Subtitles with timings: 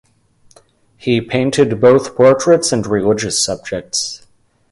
[0.97, 4.25] He painted both portraits and religious subjects.